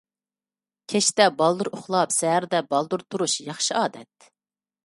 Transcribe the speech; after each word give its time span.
كەچتە 0.93 1.27
بالدۇر 1.41 1.69
ئۇخلاپ، 1.71 2.15
سەھەردە 2.17 2.65
بالدۇر 2.73 3.07
تۇرۇش— 3.13 3.39
ياخشى 3.51 3.81
ئادەت. 3.83 4.31